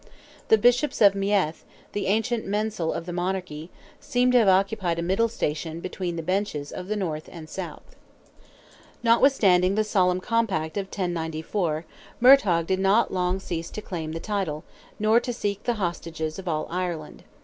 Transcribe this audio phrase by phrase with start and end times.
[0.47, 3.69] The Bishops of Meath, the ancient mensal of the monarchy,
[3.99, 7.95] seem to have occupied a middle station between the benches of the north and south.
[9.03, 11.85] Notwithstanding the solemn compact of 1094,
[12.19, 14.63] Murtogh did not long cease to claim the title,
[14.97, 17.23] nor to seek the hostages of all Ireland.